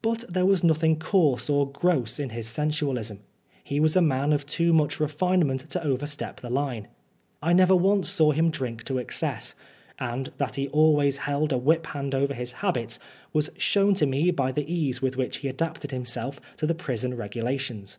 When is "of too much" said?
4.32-4.98